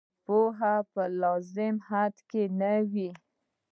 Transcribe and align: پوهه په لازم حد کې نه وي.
پوهه 0.25 0.75
په 0.93 1.03
لازم 1.21 1.75
حد 1.87 2.15
کې 2.29 2.43
نه 2.59 2.73
وي. 2.91 3.09